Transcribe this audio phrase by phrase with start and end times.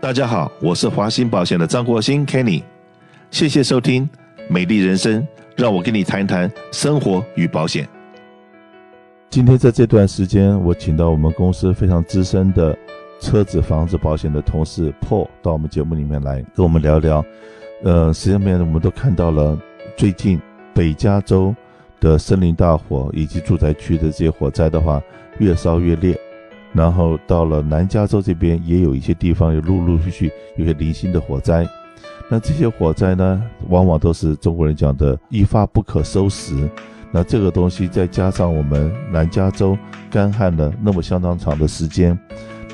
[0.00, 2.62] 大家好，我是华兴保险的张国兴 Kenny，
[3.32, 4.08] 谢谢收听
[4.48, 5.26] 美丽人生，
[5.56, 7.86] 让我跟你谈谈生活与保险。
[9.28, 12.78] 今天在这段时间，我请到我们公司非常资深的
[13.20, 17.24] 车子、房子保险的同事 Paul 到我们节目里面来跟我们聊聊。
[17.82, 19.58] 呃，实际上我们都看到了
[19.96, 20.40] 最近
[20.72, 21.52] 北加州
[21.98, 25.02] 的森林大火以及住宅区的这些火灾的话，
[25.38, 26.16] 越烧越烈。
[26.72, 31.66] 然后到了南加州这边，也有一些地方有陆陆续续有些零星的火灾。
[32.30, 36.68] 那这些火灾呢，往往都是中国人讲的“一发不可收拾”。
[37.10, 39.76] 那这个东西再加上我们南加州
[40.10, 42.16] 干旱了那么相当长的时间，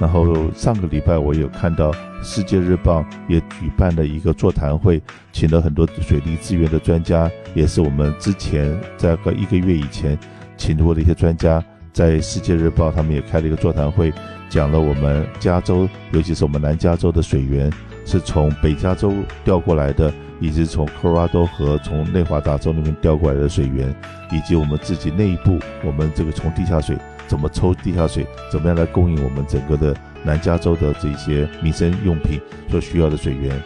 [0.00, 10.18] 然后上个礼拜我有看到《世界日报》也举办了一个座谈会，请了很多水利资源的专家，也是我们之前在个一个月以前
[10.56, 11.64] 请过的一些专家。
[11.94, 14.12] 在《世界日报》，他们也开了一个座谈会，
[14.50, 17.72] 讲了我们加州，尤其是我们南加州的水源
[18.04, 23.94] 是从北加州调过来的，以及从科罗拉多河、从内华达州那边调过来的水源，
[24.32, 33.56] 以及我们自己内部，我们这个从地下水怎么抽地下水，怎么样来供应我们整个的南加州的这些民生用品所需要的水源。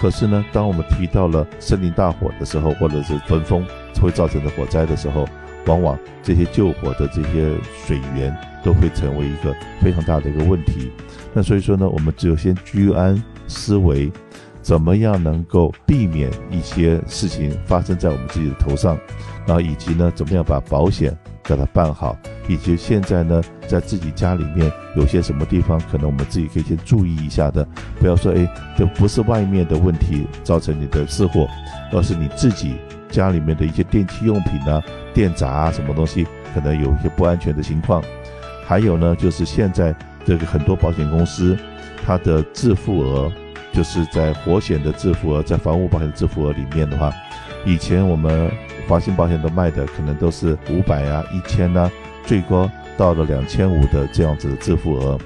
[0.00, 3.64] 可是呢，当我们提到了森林大火的时候，或者是焚风
[4.02, 5.28] 会造成的火灾的时候，
[5.68, 7.54] 往往这些救火的这些
[7.86, 10.90] 水源都会成为一个非常大的一个问题。
[11.32, 14.10] 那所以说呢，我们只有先居安思危，
[14.62, 18.98] 怎么样能够避免一些事情发生在我们自己的头上，
[19.46, 22.16] 然后以及呢，怎么样把保险给它办好，
[22.48, 27.66] 以及现在呢，在自己家里面有些什么地方可能我们自己可以先注意一下的，
[28.00, 31.46] 不要说哎，这不是外面的问题造成你的车祸，
[31.92, 32.76] 而是你自己。
[33.10, 38.02] 家里面的一些电器用品啊、电闸啊，什么东西可能有一些不安全的情况。
[38.66, 41.56] 还有呢，就是现在这个很多保险公司，
[42.04, 43.32] 它的自付额，
[43.72, 47.12] 就是在火险的自付额，在房屋保险的自付额里面的话，
[47.64, 48.50] 以前我们
[48.86, 51.90] 华兴保险都卖的可能都是五百啊、一千啊，
[52.24, 55.18] 最高到了两千五的这样子的自付额。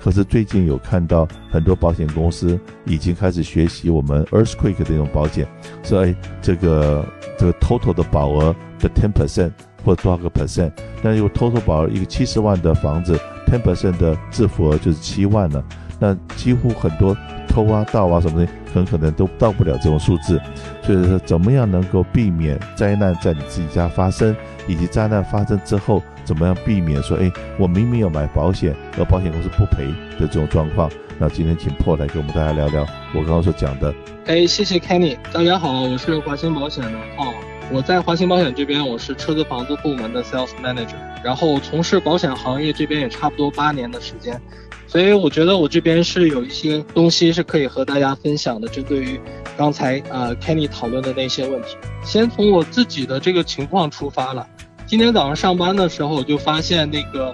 [0.00, 5.46] 可是最近有看到很多保险公司已经开始学习我们 earthquake 的一种保险，
[5.82, 7.04] 说哎，这个
[7.38, 9.50] 这个 total 的保额的 ten percent
[9.84, 10.72] 或多少个 percent，
[11.02, 15.62] 但是有 total 保额一个七十万的房子，ten percent 的自付额就是七万了，
[16.00, 17.16] 那几乎很多
[17.46, 20.40] 偷啊盗啊什么的，很可能都到不了这种数字，
[20.82, 24.34] 所以说怎么样能够避免灾难在你自己家发生，
[24.66, 26.02] 以及灾难发生之后。
[26.22, 27.28] 怎么样避免说，哎，
[27.58, 29.84] 我明明有买保险，而保险公司不赔
[30.16, 30.88] 的这种状况？
[31.18, 33.92] 那今天请 Paul 来跟我们大家聊聊我刚刚所讲的。
[34.26, 37.34] 哎，谢谢 Kenny，大家好，我是华兴保险的 Paul，
[37.72, 44.40] 我在华鑫保险这边，我是车子房子部门的 Sales Manager，然后从事保险行业这边也差不多八年的时间，
[44.88, 49.20] 所以我觉得我这边是有一些东西是可以和大家分享的，针对于
[49.56, 54.44] 刚才呃 Kenny 讨论的那些问题，先从我自己的这个情况出发了。
[54.84, 57.32] 今天早上上班的时候，我就发现那个，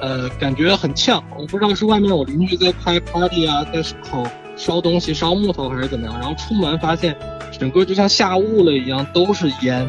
[0.00, 1.22] 呃，感觉很呛。
[1.38, 4.24] 我不知道是外面我邻居在开 party 啊，在烤
[4.56, 6.18] 烧东西、烧木头还是怎么样。
[6.18, 7.16] 然后出门发现，
[7.58, 9.88] 整个就像下雾了一样，都是烟。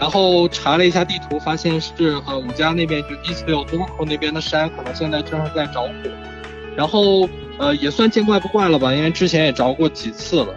[0.00, 1.92] 然后查了一下地图，发现是
[2.26, 5.90] 呃我家那边就 Eastville 东口那边的山，可能现在正是在着火。
[6.76, 7.28] 然后
[7.58, 10.54] 呃也算见怪不怪了吧，因为之前也着过几次了。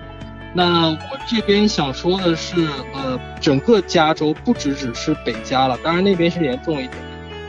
[0.54, 6.94] 那我这边想说的是，呃，整个加州不只只是北加了，当然那边是严重一点。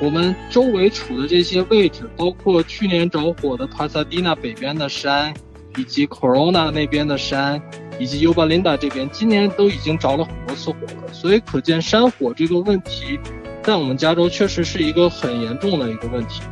[0.01, 5.33] 我们周围处的这些位置，包括去年着火的帕萨迪纳北边的山，
[5.77, 7.61] 以及 Corona 那边的山，
[7.99, 11.13] 以及 Ubalinda 这边，今年都已经着了很多次火了。
[11.13, 13.19] 所以可见山火这个问题，
[13.63, 16.43] 在我们加州确实是一个很严重的一个问题。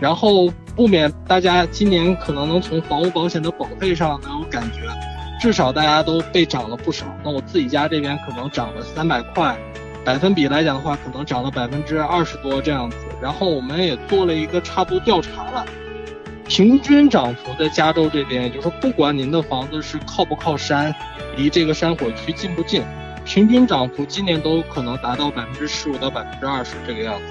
[0.00, 4.80] 然后不免大家今年可能能从房屋保险的保费上能有感觉。
[5.40, 9.56] 至少大家都被涨了不少，那我自己家这边可能涨了三百块，
[10.04, 12.96] 百分比来讲的话，可能涨了百分之二十多这样子。
[13.20, 15.66] 然后我们也做了一个差不多调查了，
[16.46, 20.94] 平均涨幅在加州这边，也就是说不管您的房子是靠不靠山，
[21.36, 22.82] 离这个山火区近不近，
[23.24, 27.24] 平均涨幅今年都可能达到百分之十五到百分之二十这个样子。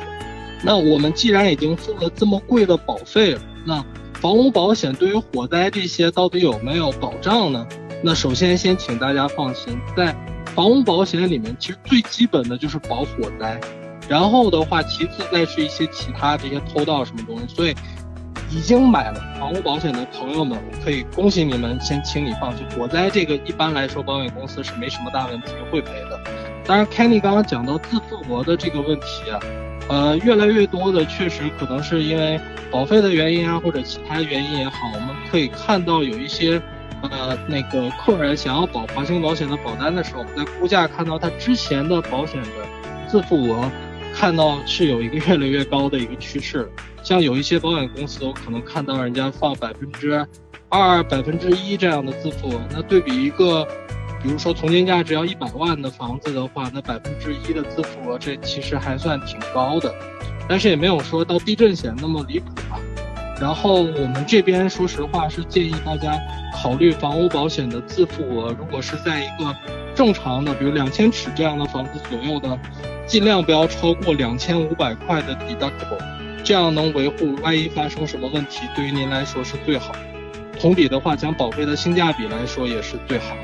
[0.63, 3.86] 那我们既然已经付了这么贵的保费了，那
[4.19, 7.68] 房屋保险对于火灾这些到底有没有保障呢？
[8.01, 10.15] 那首先，先请大家放心，在
[10.56, 13.60] 房屋保险里面，其实最基本的就是保火灾，
[14.07, 17.45] 然后的话，其次再是一些其他这些偷盗什么东西。
[17.54, 17.74] 所以，
[18.55, 26.19] 已经买了房屋保险的朋友们，我可以恭喜你们，先请你放心，火灾这个一般来说，保险公司是没什么大问题会赔的。
[26.65, 29.39] 当然，Kenny 刚刚讲到自付额的这个问题啊，
[29.89, 32.39] 呃，越来越多的确实可能是因为
[32.71, 36.61] 保费的原因啊，或者其他原因也好，我们可以看到有一些。
[37.11, 42.47] 呃那个客人想要保华兴保险的保单的时候，在估价看到他之前的保险的
[43.09, 43.69] 自付额，
[44.13, 46.69] 看到是有一个越来越高的一个趋势。
[47.04, 50.25] 像有一些保险公司，我可能看到人家放百分之
[50.69, 53.68] 二、百分之一这样的自付额，那对比一个。
[54.21, 59.94] 比如说，从建价值要一百万的房子的话，那百分之一的自付额，这其实还算挺高的，
[60.48, 62.80] 但是也没有说到地震险那么离谱吧。
[63.42, 66.18] 然后我们这边说实话是建议大家
[66.56, 69.54] 考虑房屋保险的自付额，如果是在一个
[69.95, 72.60] 正常的，比如两千尺这样的房子左右的，
[73.06, 76.04] 尽量不要超过两千五百块的 deductible，
[76.44, 79.95] 这样能维护万一发生什么问题，对于您来说是最好。
[80.60, 83.36] 同比的话，讲保费的性价比来说也是最好。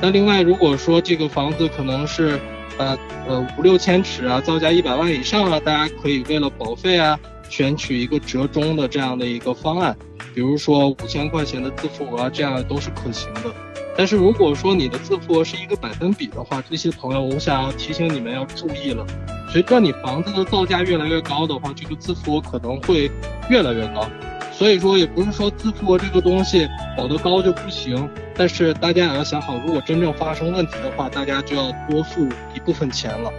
[0.00, 2.38] 那另外，如果说这个房子可能是，
[2.78, 2.96] 呃
[3.26, 7.18] 呃五六千尺啊，造价一百万以上啊，大家可以为了保费啊，
[7.48, 9.96] 选取一个折中的这样的一个方案，
[10.34, 13.52] 比如说五千块钱的自付额，这样都是可行的。
[13.98, 19.04] 但是如果说你的自付额是一个百分比的话，这些朋友，我想要提醒你们要注意了，
[19.52, 23.10] 随着你房子的造价越来越高的话，这个自付额可能会
[23.50, 24.08] 越来越高。
[24.52, 33.32] 所以说，也不是说自付额这个东西保得高就不行，但是大家也要想好，如果真正发生问题的话，大家就要多付一部分钱了。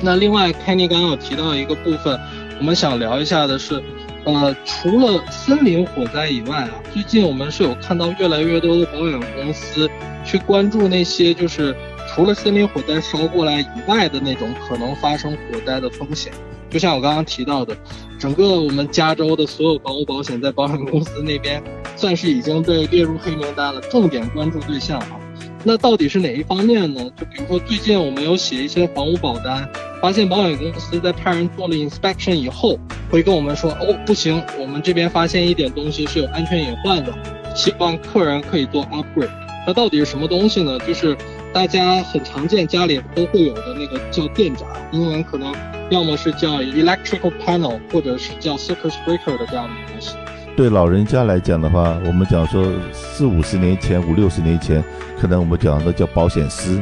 [0.00, 2.18] 那另外，Kenny 刚刚有提到一个部分，
[2.58, 3.82] 我们想聊一下的是，
[4.24, 9.88] 呃，除了森林火灾以外啊，最近我们是有看到越来越多的保险公司
[10.24, 11.76] 去关注那些就是
[12.08, 16.32] 除了森林火灾烧过来以外的那种可能发生火灾的风险。
[16.70, 17.76] 就像我刚刚提到的，
[18.18, 21.62] 整个我们加州的所有房屋保险在保险公司那边
[21.94, 25.20] 算是已经被列入黑名单了，重点关注对象啊。
[25.62, 27.00] 那到底是哪一方面呢？
[27.16, 29.68] 就比如说最近我们有写一些房屋保单，
[30.04, 32.78] 发现保险公司在派人做了 inspection 以后，
[33.10, 37.10] 会跟我们说，哦，不行，我们这边发现一点东西是有安全隐患的，
[37.56, 39.30] 希望客人可以做 upgrade。
[39.66, 40.78] 那到底是什么东西呢？
[40.80, 41.16] 就是
[41.54, 45.50] 大家很常见家里都会有的那个叫电闸，英文可能。
[45.88, 50.14] 要么是叫 electrical panel，或者是叫 circuit breaker 的这样的东西。
[50.54, 54.84] 对老人家来讲的话，我们讲说四五十年前、五六十年前，
[55.18, 56.78] 可能我们讲的叫保险丝。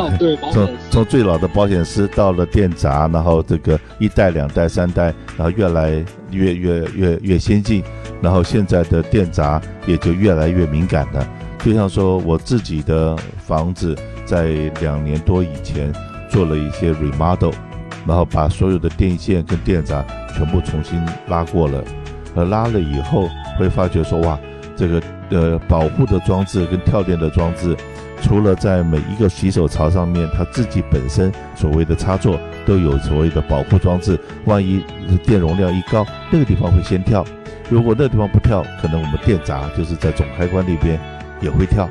[0.18, 0.36] 对。
[0.52, 7.82] 从从最老的保险丝到了电闸，然后这个一代、两代、三代，然后越来越越越越先进，
[8.20, 11.26] 然后现在的电闸也就越来越敏感了。
[11.58, 13.16] 就像说我自己的
[13.46, 14.48] 房子，在
[14.80, 15.92] 两年多以前
[16.28, 17.52] 做了一些 remodel。
[18.04, 20.04] 然后把所有的电线跟电闸
[20.34, 21.84] 全部重新拉过了，
[22.34, 24.36] 呃，拉了以后会发觉说，哇，
[24.74, 25.00] 这个
[25.30, 27.76] 呃保护的装置跟跳电的装置，
[28.22, 34.82] 除了在每一个洗手槽上面，它自己本身所谓的插座都有所谓的保护装置，万一
[35.26, 37.24] 电容量一高，那个地方会先跳。
[37.68, 40.98] 如果那个地方不跳，可能我们电闸就是在总开关那边
[41.40, 41.88] 也会跳。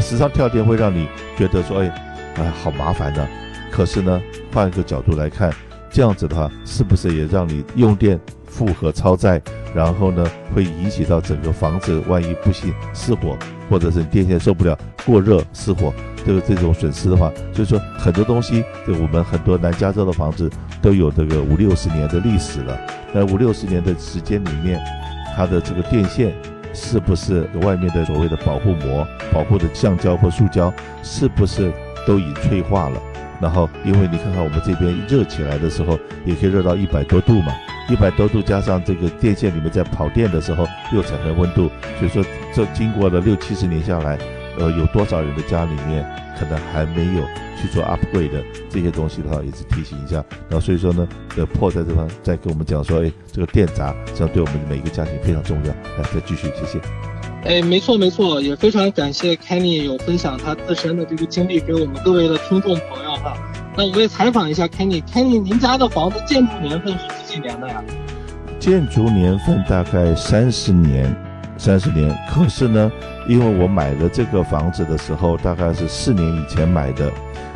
[0.00, 1.06] 时常跳电会让你
[1.36, 1.92] 觉得说，哎，
[2.36, 3.26] 哎，好麻烦呢。
[3.70, 5.50] 可是呢，换一个角度来看，
[5.90, 9.40] 这样子的话，是不是也让你用电负荷超载，
[9.74, 13.36] 然后呢，会引起到整个房子万一不幸失火，
[13.70, 15.92] 或者是电线受不了过热失火，
[16.26, 22.78] 这个这种损失的话，所以说很多东西，对我们很多南加州的房子都有这个五六十年的历史了。
[23.12, 24.80] 那五六十年的时间里面，
[25.36, 26.32] 它的这个电线
[26.74, 31.72] 是不是外面的所谓的保护膜、保护的橡胶或塑胶，是不是
[32.06, 33.00] 都已脆化了？
[33.40, 37.52] 然后，因为你看看我们这边热起来的时候，也可以热到一百多度嘛，
[37.88, 42.24] 一百多度加上这个电线里面在跑电的时候又产生温度，所以说
[42.54, 44.18] 这经过了六七十年下来，
[44.58, 46.04] 呃，有多少人的家里面
[46.38, 47.24] 可能还没有
[47.60, 50.24] 去做 upgrade 的这些东西的话，也是提醒一下。
[50.48, 55.68] 然后所以说呢，呃，Paul 在这方再跟我们讲说，哎，这个电闸实际上对我们每一个家庭非常重要。
[55.68, 56.80] 来，再继续，谢谢。
[57.44, 63.36] 哎，没错没错，也非常感谢 Kenny 有分享他自身的这个经历给我们各位的听众朋友哈。
[63.74, 67.82] 那我也采访一下 Kenny，Kenny，您家的房子建筑年份是几几年的呀？
[68.58, 71.14] 建筑年份大概三十年，
[71.56, 72.14] 三十年。
[72.30, 72.92] 可是呢，
[73.26, 77.10] 因为我买了这个房子的时候，大概是四年以前买的，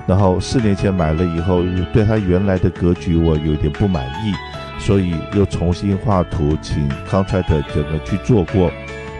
[0.07, 4.33] 然后四年前买了以后，对它原来的格局我有点不满意，
[4.81, 8.71] 所以又重新画图，请 contractor 整个去做过。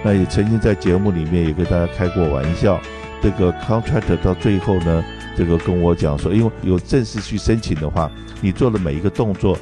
[0.03, 2.81] 那也曾经在节目里面也跟大家开过玩笑，
[3.21, 5.05] 这个 Contract 到最后呢，
[5.37, 9.57] 这个跟我讲说，因为有正式去申请的话，你做的每一个动作，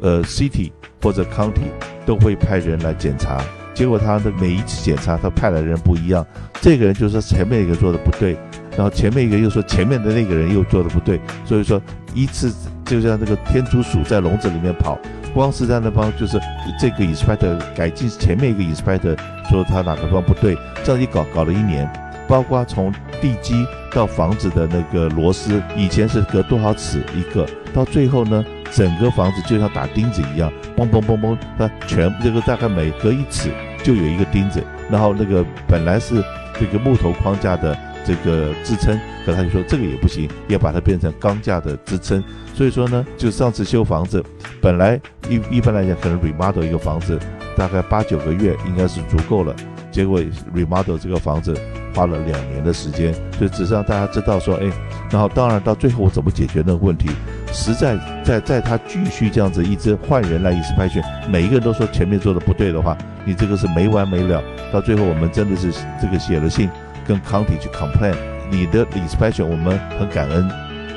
[0.00, 0.70] 呃，city
[1.02, 1.70] 或者 county
[2.04, 3.42] 都会派人来检查，
[3.74, 6.24] 结果他的每一次检查他派来的人不一样，
[6.60, 8.36] 这个人就说前面一个做的不对，
[8.76, 11.80] 然后前面一个又说前面的那个人又做的不对，所以说
[12.14, 12.52] 一次
[12.84, 14.98] 就像这个天竺鼠在笼子里面跑。
[15.34, 16.40] 光是在那帮就是
[16.80, 19.14] 这个 inspector 改进前面一个 inspector
[19.50, 21.86] 说他哪个地方不对，这样一搞搞了一年，
[22.28, 33.50] 包括从地基到房子的那个螺丝，以前是隔多少尺一个，到最后呢，整个房子就像打钉子一样，嘣嘣嘣嘣，它全这个大概每隔一尺
[33.82, 36.22] 就有一个钉子，然后那个本来是
[36.58, 42.22] 这个木头框架的这个支撑，可他就说这个也不行，要把它变成钢架的支撑。
[42.54, 44.22] 所以说呢，就上次修房子，
[44.60, 47.18] 本来一一般来讲可能 remodel 一个房子
[47.56, 49.54] 大概八九个月应该是足够了，
[49.96, 50.20] 结果
[50.54, 51.58] remodel 这个房子
[51.94, 54.70] 花了两年的时间，所以只是让大家知道说，哎，
[55.10, 57.08] 然后当然到最后我怎么解决那个问题，
[57.50, 66.68] 实在在在他继续这样子一直换人来 inspection，每一个人都说前面做的不对的话，你这个是没完没了，到最后我们真的是这个写了信
[67.06, 68.14] 跟 county 去 complain，
[68.50, 70.46] 你的 inspection 我们很感恩。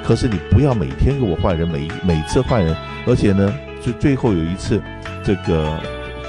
[0.03, 2.75] 可是你不要每天给我换人，每每次换人，
[3.07, 4.81] 而且呢，就最后有一次，
[5.23, 5.79] 这个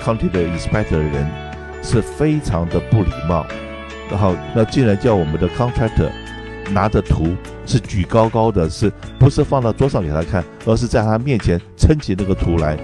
[0.05, 1.27] county 的 inspector 的人
[1.83, 3.47] 是非常的不礼貌，
[4.11, 6.11] 然后那竟然叫我们的 contractor
[6.71, 12.77] 拿着图是举高高的，是不是放到桌上给他看，而是在他面前撑起那个图来，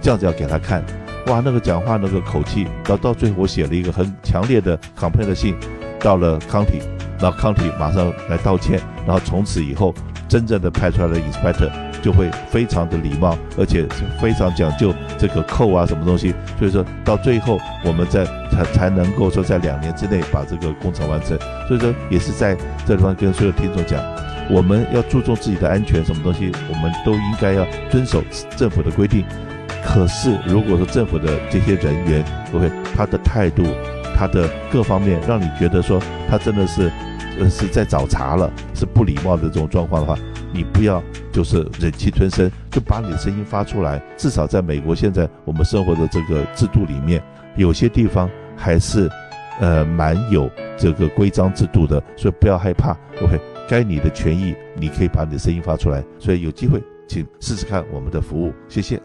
[0.00, 0.84] 这样子要给他看，
[1.26, 5.56] 哇，那个讲话那个口气，到到最后我写了一个很强烈的 complaint 的信，
[5.98, 6.80] 到了 county，
[7.20, 9.94] 然后 county 马上来道歉，然后从此以后。
[10.28, 11.70] 真正的派出来的 inspector
[12.02, 13.86] 就会非常的礼貌，而且
[14.20, 21.38] 非常讲究这个扣啊什么东西，所以说到最后我们在才才能够说在两年之内把这个工程完成。
[21.68, 24.02] 所以说也是在这地方跟所有听众讲，
[24.50, 28.22] 我们要注重自己的安全，什么东西我们都应该要遵守
[28.56, 29.24] 政府的规定。
[29.84, 33.64] 可是如果说政府的这些人员，OK，他的态度，
[34.16, 36.90] 他的各方面让你觉得说他真的是。
[37.40, 40.14] 呃，是在找茬了，是不礼貌的这种状况的话，
[40.52, 44.00] 你不要就是忍气吞声，就把你的声音发出来。
[44.16, 47.22] 至少在美国现在我们生活的这个制度里面，
[47.56, 49.10] 有些地方还是
[49.60, 52.96] 呃蛮有这个规章制度的，所以不要害怕。
[53.22, 56.04] OK，该你的权益，你可以把你的声音发出来。
[56.18, 59.00] 所以有机会，请试试看我们的服务，谢谢。